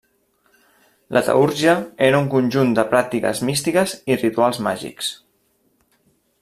La 1.17 1.21
teúrgia 1.27 1.75
era 2.07 2.21
un 2.25 2.31
conjunt 2.33 2.73
de 2.79 2.87
pràctiques 2.95 3.45
místiques 3.51 3.97
i 4.15 4.21
rituals 4.23 4.63
màgics. 4.69 5.15